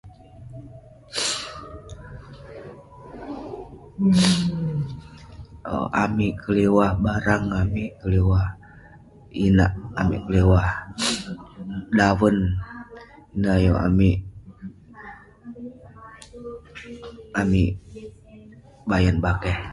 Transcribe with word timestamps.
Owk..amik 5.75 6.33
keliwah 6.43 6.91
barang, 7.05 7.43
amik 7.61 7.91
keliwah 8.01 8.47
inak..amik 9.45 10.21
keliwah 10.27 10.69
daven..ineh 11.97 13.53
ayuk 13.57 13.81
amik, 13.87 14.17
amik 17.41 17.71
bayan 18.89 19.17
bakeh.. 19.25 19.57